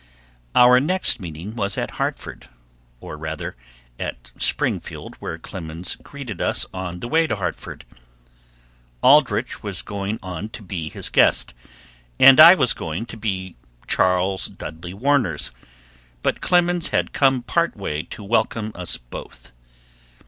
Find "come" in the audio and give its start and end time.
17.13-17.43